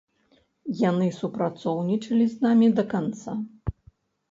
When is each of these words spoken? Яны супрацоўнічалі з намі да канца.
Яны 0.89 1.09
супрацоўнічалі 1.17 2.25
з 2.33 2.49
намі 2.49 2.73
да 2.81 2.89
канца. 2.97 3.31